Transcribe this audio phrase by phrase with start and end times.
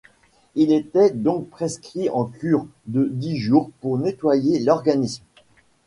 [0.55, 5.21] Il était donc prescrit en cure de dix jours pour nettoyer l'organisme.